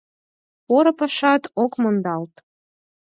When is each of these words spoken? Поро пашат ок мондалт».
Поро 0.65 0.91
пашат 0.99 1.43
ок 1.63 1.71
мондалт». 1.81 2.33